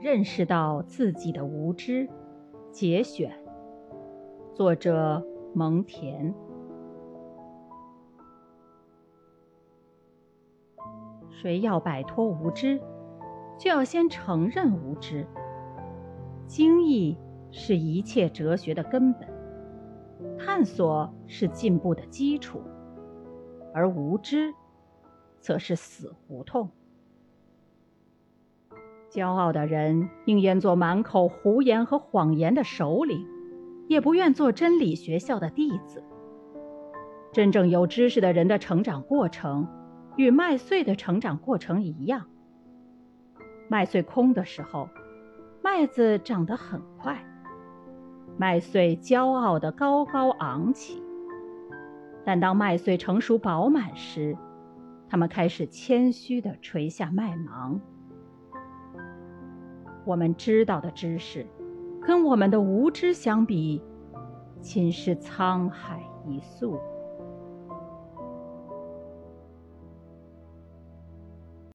[0.00, 2.08] 认识到自己的无知。
[2.72, 3.30] 节选，
[4.54, 5.22] 作者
[5.54, 6.32] 蒙恬。
[11.28, 12.80] 谁要摆脱无知，
[13.58, 15.26] 就要先承认无知。
[16.46, 17.18] 经义
[17.50, 19.28] 是一切哲学的根本，
[20.38, 22.62] 探索是进步的基础，
[23.74, 24.54] 而无知，
[25.40, 26.70] 则是死胡同。
[29.10, 33.26] 骄傲的人宁愿做满口胡言和谎言的首领，
[33.88, 36.04] 也不愿做真理学校的弟子。
[37.32, 39.66] 真正有知识的人的成长过程，
[40.16, 42.26] 与麦穗的成长过程一样。
[43.68, 44.88] 麦穗空的时候，
[45.62, 47.24] 麦子长得很快，
[48.36, 51.02] 麦穗骄傲地高高昂起。
[52.24, 54.36] 但当麦穗成熟饱满时，
[55.08, 57.80] 它们开始谦虚地垂下麦芒。
[60.04, 61.46] 我们知道的知识，
[62.02, 63.82] 跟我们的无知相比，
[64.60, 66.78] 仅是沧海一粟。